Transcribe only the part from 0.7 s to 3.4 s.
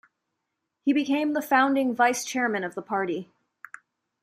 He became the founding vice-chairman of the party.